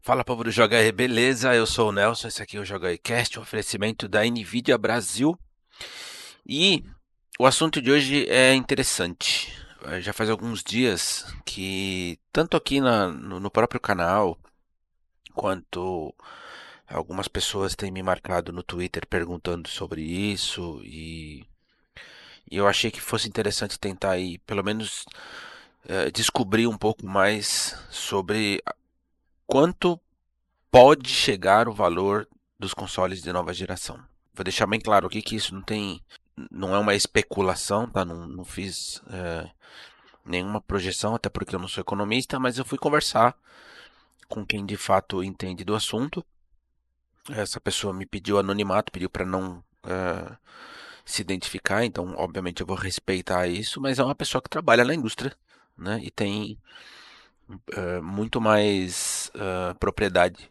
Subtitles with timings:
[0.00, 1.54] Fala povo do Joga aí, beleza?
[1.54, 4.76] Eu sou o Nelson, esse aqui é o Joga aí Cast, um oferecimento da Nvidia
[4.76, 5.38] Brasil.
[6.46, 6.84] E
[7.38, 9.52] o assunto de hoje é interessante.
[9.86, 14.38] Eh, já faz alguns dias que, tanto aqui na, no, no próprio canal,
[15.34, 16.14] quanto
[16.86, 21.46] algumas pessoas têm me marcado no Twitter perguntando sobre isso e,
[22.50, 25.04] e eu achei que fosse interessante tentar aí, pelo menos,
[25.88, 28.62] eh, descobrir um pouco mais sobre
[29.46, 30.00] quanto
[30.70, 34.02] pode chegar o valor dos consoles de nova geração.
[34.34, 36.02] Vou deixar bem claro aqui que isso não tem,
[36.50, 38.04] não é uma especulação, tá?
[38.04, 39.48] Não, não fiz é,
[40.24, 43.36] nenhuma projeção, até porque eu não sou economista, mas eu fui conversar
[44.28, 46.24] com quem de fato entende do assunto.
[47.30, 50.36] Essa pessoa me pediu anonimato, pediu para não é,
[51.04, 54.94] se identificar, então obviamente eu vou respeitar isso, mas é uma pessoa que trabalha na
[54.94, 55.36] indústria,
[55.76, 56.00] né?
[56.02, 56.58] E tem
[57.48, 60.50] uh, muito mais uh, propriedade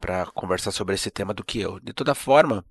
[0.00, 1.80] para conversar sobre esse tema do que eu.
[1.80, 2.64] De toda forma,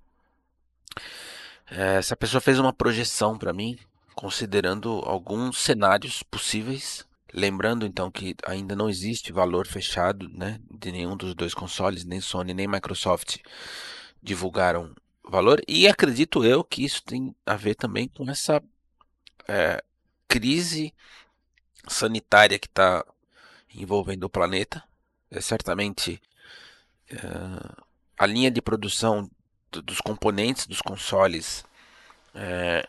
[1.68, 3.78] essa pessoa fez uma projeção para mim,
[4.14, 7.06] considerando alguns cenários possíveis.
[7.34, 12.22] Lembrando então que ainda não existe valor fechado né, de nenhum dos dois consoles, nem
[12.22, 13.38] Sony nem Microsoft
[14.22, 14.94] divulgaram
[15.28, 15.60] valor.
[15.68, 18.62] E acredito eu que isso tem a ver também com essa
[19.48, 19.84] é,
[20.28, 20.94] crise
[21.88, 23.04] sanitária que está
[23.74, 24.84] envolvendo o planeta.
[25.34, 26.22] É certamente
[27.10, 27.18] é,
[28.18, 29.30] a linha de produção
[29.72, 31.66] dos componentes dos consoles
[32.36, 32.88] é,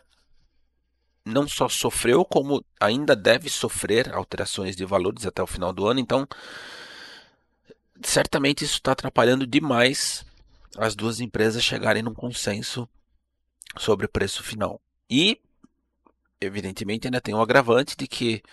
[1.25, 5.99] não só sofreu, como ainda deve sofrer alterações de valores até o final do ano.
[5.99, 6.27] Então,
[8.03, 10.23] certamente isso está atrapalhando demais
[10.77, 12.87] as duas empresas chegarem num consenso
[13.77, 14.79] sobre o preço final.
[15.09, 15.39] E,
[16.39, 18.43] evidentemente, ainda tem o agravante de que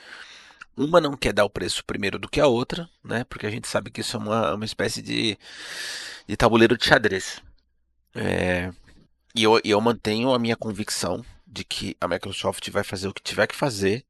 [0.76, 3.24] uma não quer dar o preço primeiro do que a outra, né?
[3.24, 5.38] Porque a gente sabe que isso é uma, uma espécie de,
[6.26, 7.42] de tabuleiro de xadrez.
[8.14, 8.72] É,
[9.34, 13.22] e eu, eu mantenho a minha convicção de que a Microsoft vai fazer o que
[13.22, 14.04] tiver que fazer.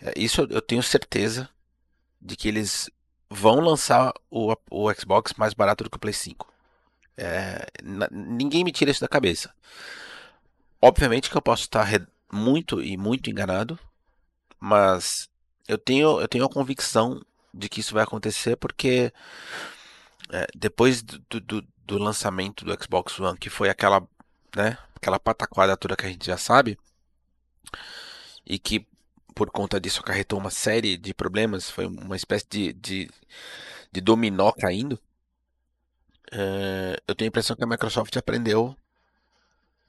[0.00, 1.48] É, isso eu tenho certeza
[2.20, 2.90] de que eles
[3.28, 6.52] vão lançar o, o Xbox mais barato do que o Play 5.
[7.16, 7.66] É,
[8.10, 9.52] ninguém me tira isso da cabeça.
[10.80, 11.86] Obviamente que eu posso estar
[12.30, 13.78] muito e muito enganado,
[14.60, 15.28] mas
[15.68, 17.20] eu tenho, eu tenho a convicção
[17.52, 19.12] de que isso vai acontecer porque
[20.30, 24.06] é, depois do, do, do, lançamento do Xbox One, que foi aquela,
[24.54, 26.78] né, aquela pataquada toda que a gente já sabe,
[28.44, 28.86] e que
[29.34, 33.10] por conta disso acarretou uma série de problemas, foi uma espécie de, de,
[33.92, 34.98] de dominó caindo.
[36.32, 38.76] É, eu tenho a impressão que a Microsoft aprendeu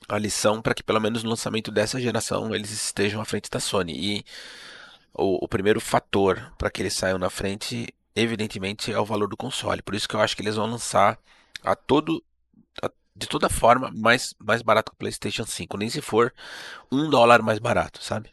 [0.07, 3.59] a lição para que pelo menos no lançamento dessa geração eles estejam à frente da
[3.59, 3.93] Sony.
[3.93, 4.25] E
[5.17, 9.37] o, o primeiro fator para que eles saiam na frente, evidentemente, é o valor do
[9.37, 9.81] console.
[9.81, 11.19] Por isso que eu acho que eles vão lançar
[11.63, 12.23] a todo
[12.81, 16.33] a, de toda forma mais, mais barato que o PlayStation 5, nem se for
[16.91, 18.31] um dólar mais barato, sabe?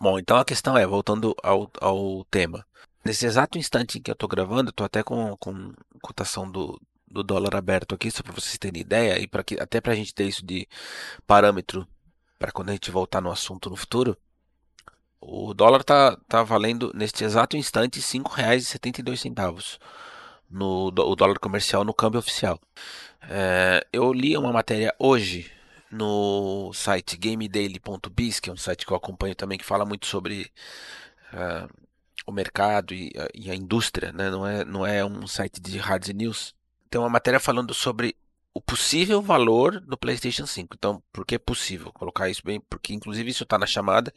[0.00, 2.66] Bom, então a questão é, voltando ao, ao tema.
[3.04, 5.72] Nesse exato instante em que eu estou gravando, estou até com, com
[6.02, 6.80] cotação do,
[7.10, 9.96] do dólar aberto aqui, só para vocês terem ideia, e para que até para a
[9.96, 10.66] gente ter isso de
[11.26, 11.86] parâmetro
[12.38, 14.16] para quando a gente voltar no assunto no futuro.
[15.20, 19.78] O dólar tá, tá valendo neste exato instante R$ 5,72
[20.50, 22.58] no o dólar comercial no câmbio oficial.
[23.28, 25.50] É, eu li uma matéria hoje
[25.90, 30.50] no site gamedaily.biz, que é um site que eu acompanho também, que fala muito sobre
[31.32, 31.68] uh,
[32.26, 34.30] o mercado e, e, a indústria, né?
[34.30, 36.54] não, é, não é um site de hard news.
[36.88, 38.16] Tem uma matéria falando sobre
[38.60, 40.76] o possível valor do PlayStation 5.
[40.76, 42.60] Então, por que é possível colocar isso bem?
[42.60, 44.12] Porque, inclusive, isso está na chamada.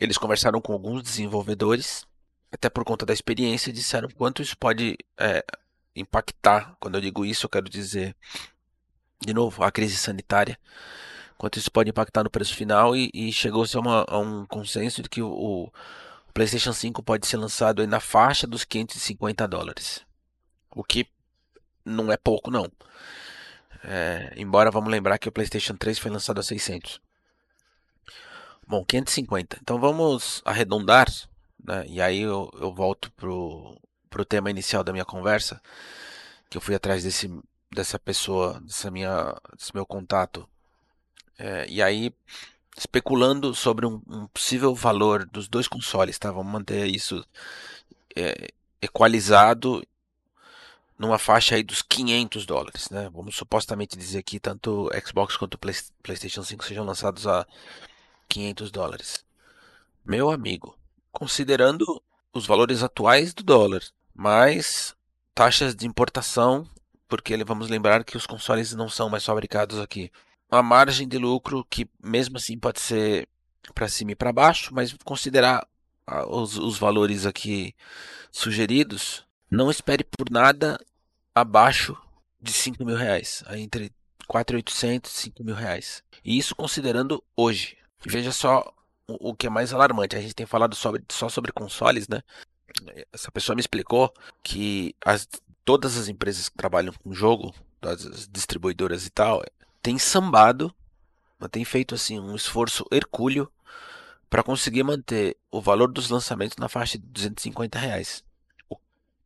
[0.00, 2.06] Eles conversaram com alguns desenvolvedores,
[2.50, 5.44] até por conta da experiência, disseram quanto isso pode é,
[5.94, 6.74] impactar.
[6.80, 8.16] Quando eu digo isso, eu quero dizer,
[9.20, 10.58] de novo, a crise sanitária.
[11.36, 12.96] Quanto isso pode impactar no preço final.
[12.96, 15.72] E, e chegou-se a, a, um consenso de que o, o
[16.32, 20.00] PlayStation 5 pode ser lançado na faixa dos 550 dólares.
[20.74, 21.06] O que
[21.84, 22.66] não é pouco, não.
[23.84, 27.00] É, embora vamos lembrar que o PlayStation 3 foi lançado a 600.
[28.66, 29.58] Bom, 550.
[29.60, 31.08] Então vamos arredondar,
[31.64, 31.84] né?
[31.88, 33.76] e aí eu, eu volto pro,
[34.08, 35.60] pro tema inicial da minha conversa,
[36.48, 37.28] que eu fui atrás desse,
[37.70, 40.48] dessa pessoa, dessa minha, desse meu contato.
[41.38, 42.14] É, e aí,
[42.76, 46.30] especulando sobre um, um, possível valor dos dois consoles, tá?
[46.30, 47.24] Vamos manter isso
[48.14, 48.48] é,
[48.80, 49.82] equalizado
[50.98, 53.10] numa faixa aí dos 500 dólares, né?
[53.12, 57.46] Vamos supostamente dizer que tanto Xbox quanto Play, PlayStation 5 sejam lançados a
[58.28, 59.24] 500 dólares.
[60.04, 60.76] Meu amigo,
[61.10, 62.02] considerando
[62.32, 63.82] os valores atuais do dólar
[64.14, 64.94] mais
[65.34, 66.66] taxas de importação,
[67.08, 70.10] porque vamos lembrar que os consoles não são mais fabricados aqui.
[70.50, 73.28] Uma margem de lucro que mesmo assim pode ser
[73.74, 75.66] para cima e para baixo, mas considerar
[76.28, 77.74] os, os valores aqui
[78.30, 80.80] sugeridos, não espere por nada
[81.34, 81.94] abaixo
[82.40, 83.92] de 5 mil reais, entre
[84.26, 86.02] 4.800 e 5 mil reais.
[86.24, 87.76] E isso considerando hoje.
[88.04, 88.72] Veja só
[89.06, 90.16] o, que é mais alarmante.
[90.16, 92.22] A gente tem falado sobre, só sobre consoles, né?
[93.12, 94.12] Essa pessoa me explicou
[94.42, 95.28] que as,
[95.66, 99.44] todas as empresas que trabalham com jogo, as distribuidoras e tal,
[99.82, 100.74] têm sambado,
[101.50, 103.52] têm feito assim um esforço hercúleo
[104.30, 108.24] para conseguir manter o valor dos lançamentos na faixa de 250 reais.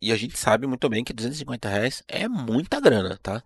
[0.07, 3.43] E a gente sabe muito bem que 250 reais é muita grana, tá?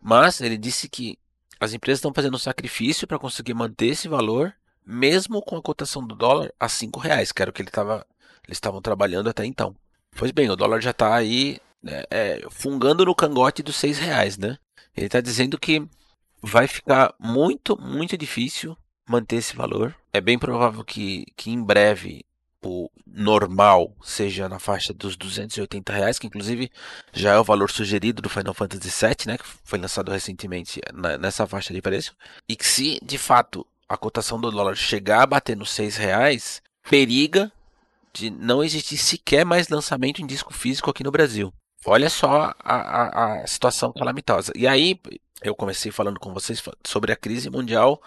[0.00, 1.18] Mas ele disse que
[1.60, 4.54] as empresas estão fazendo um sacrifício para conseguir manter esse valor,
[4.86, 8.06] mesmo com a cotação do dólar a 5 reais, que era o que ele tava,
[8.46, 9.76] eles estavam trabalhando até então.
[10.16, 14.38] Pois bem, o dólar já está aí né, é, fungando no cangote dos 6 reais,
[14.38, 14.56] né?
[14.96, 15.86] Ele está dizendo que
[16.40, 18.74] vai ficar muito, muito difícil
[19.06, 19.94] manter esse valor.
[20.10, 22.24] É bem provável que, que em breve
[22.66, 26.70] o normal seja na faixa dos 280 reais, que inclusive
[27.12, 30.80] já é o valor sugerido do Final Fantasy VII, né, que foi lançado recentemente
[31.20, 32.14] nessa faixa de preço,
[32.48, 36.62] e que se de fato a cotação do dólar chegar a bater nos 6 reais,
[36.88, 37.50] periga
[38.12, 41.52] de não existir sequer mais lançamento em disco físico aqui no Brasil.
[41.84, 44.52] Olha só a, a, a situação calamitosa.
[44.56, 44.98] E aí
[45.42, 48.00] eu comecei falando com vocês sobre a crise mundial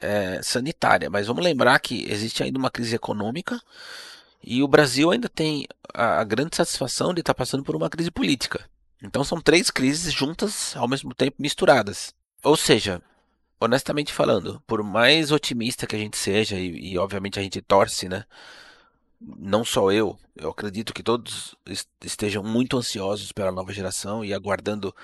[0.00, 1.10] é, sanitária.
[1.10, 3.60] Mas vamos lembrar que existe ainda uma crise econômica
[4.42, 8.10] e o Brasil ainda tem a, a grande satisfação de estar passando por uma crise
[8.10, 8.64] política.
[9.02, 12.14] Então são três crises juntas ao mesmo tempo misturadas.
[12.42, 13.02] Ou seja,
[13.60, 18.08] honestamente falando, por mais otimista que a gente seja e, e obviamente a gente torce,
[18.08, 18.24] né?
[19.20, 21.54] Não só eu, eu acredito que todos
[22.02, 24.94] estejam muito ansiosos pela nova geração e aguardando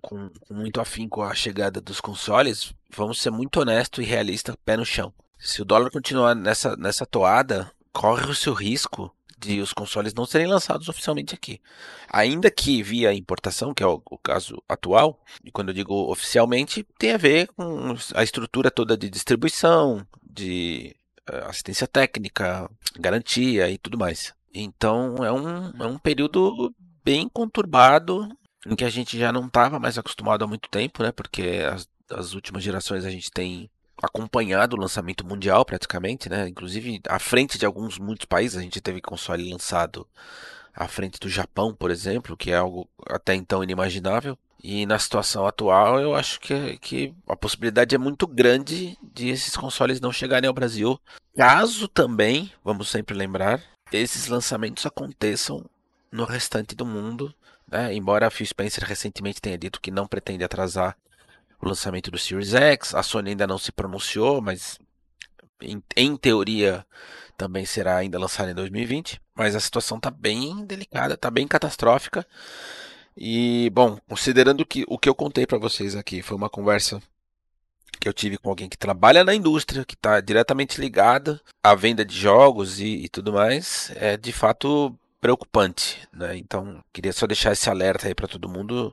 [0.00, 4.76] com, com muito afinco a chegada dos consoles, vamos ser muito honesto e realista, pé
[4.76, 5.12] no chão.
[5.38, 10.24] Se o dólar continuar nessa, nessa toada, corre o seu risco de os consoles não
[10.24, 11.60] serem lançados oficialmente aqui.
[12.08, 16.86] Ainda que via importação, que é o, o, caso atual, e quando eu digo oficialmente,
[16.96, 20.94] tem a ver com a estrutura toda de distribuição, de
[21.28, 24.32] uh, assistência técnica, garantia e tudo mais.
[24.54, 26.72] Então é um, é um período
[27.04, 28.28] bem conturbado
[28.66, 31.12] em que a gente já não estava mais acostumado há muito tempo, né?
[31.12, 33.70] Porque as, as últimas gerações a gente tem
[34.02, 36.48] acompanhado o lançamento mundial praticamente, né?
[36.48, 40.06] Inclusive à frente de alguns muitos países a gente teve console lançado
[40.74, 44.38] à frente do Japão, por exemplo, que é algo até então inimaginável.
[44.62, 49.56] E na situação atual, eu acho que, que a possibilidade é muito grande de esses
[49.56, 51.00] consoles não chegarem ao Brasil.
[51.36, 53.60] Caso também, vamos sempre lembrar,
[53.92, 55.64] esses lançamentos aconteçam
[56.12, 57.34] no restante do mundo
[57.72, 57.94] né?
[57.94, 60.94] Embora a Phil Spencer recentemente tenha dito que não pretende atrasar
[61.58, 64.78] o lançamento do Series X, a Sony ainda não se pronunciou, mas
[65.62, 66.84] em, em teoria
[67.36, 69.20] também será ainda lançado em 2020.
[69.34, 72.26] Mas a situação está bem delicada, está bem catastrófica.
[73.16, 77.00] E, bom, considerando que o que eu contei para vocês aqui foi uma conversa
[77.98, 82.04] que eu tive com alguém que trabalha na indústria, que está diretamente ligada à venda
[82.04, 86.36] de jogos e, e, tudo mais, é de fato preocupante, né?
[86.36, 88.92] Então, queria só deixar esse alerta aí para todo mundo,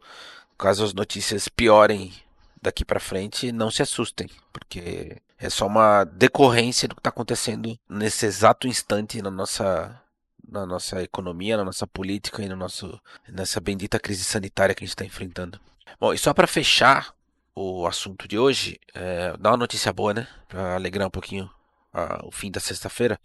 [0.59, 2.13] caso as notícias piorem
[2.61, 7.75] daqui para frente, não se assustem, porque é só uma decorrência do que está acontecendo
[7.89, 9.99] nesse exato instante na nossa
[10.47, 14.85] na nossa economia, na nossa política e no nosso nessa bendita crise sanitária que a
[14.85, 15.59] gente está enfrentando.
[15.99, 17.13] Bom, e só para fechar
[17.55, 20.27] o assunto de hoje, é, dá uma notícia boa, né?
[20.47, 21.49] Para alegrar um pouquinho
[21.93, 23.19] a, o fim da sexta-feira.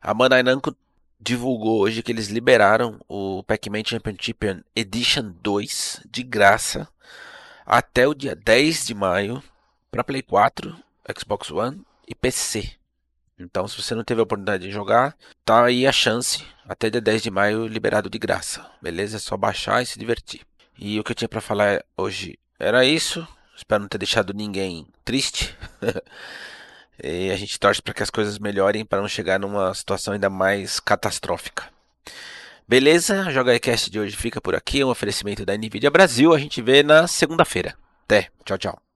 [0.00, 0.76] A Bandai Namco
[1.22, 6.88] divulgou hoje que eles liberaram o Pac-Man Championship Edition 2 de graça
[7.64, 9.40] até o dia 10 de maio
[9.88, 10.76] para Play 4,
[11.16, 12.72] Xbox One e PC.
[13.38, 17.00] Então, se você não teve a oportunidade de jogar, tá aí a chance até dia
[17.00, 18.68] 10 de maio liberado de graça.
[18.80, 19.16] Beleza?
[19.16, 20.40] É só baixar e se divertir.
[20.76, 23.26] E o que eu tinha para falar hoje era isso.
[23.56, 25.56] Espero não ter deixado ninguém triste.
[27.02, 30.30] E a gente torce para que as coisas melhorem para não chegar numa situação ainda
[30.30, 31.64] mais catastrófica.
[32.68, 33.30] Beleza?
[33.30, 34.84] Joga Cast de hoje fica por aqui.
[34.84, 36.32] Um oferecimento da Nvidia Brasil.
[36.32, 37.74] A gente vê na segunda-feira.
[38.04, 38.28] Até.
[38.44, 38.91] Tchau, tchau.